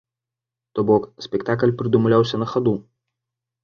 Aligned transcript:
То 0.73 0.85
бок 0.91 1.03
спектакль 1.27 1.77
прыдумляўся 1.83 2.35
на 2.45 2.53
хаду. 2.57 2.79